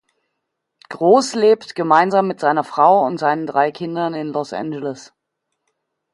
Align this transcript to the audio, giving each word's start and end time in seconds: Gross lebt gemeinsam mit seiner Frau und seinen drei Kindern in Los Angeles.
Gross 0.89 1.35
lebt 1.35 1.75
gemeinsam 1.75 2.27
mit 2.27 2.39
seiner 2.39 2.63
Frau 2.63 3.05
und 3.05 3.19
seinen 3.19 3.45
drei 3.45 3.71
Kindern 3.71 4.15
in 4.15 4.29
Los 4.29 4.51
Angeles. 4.51 5.13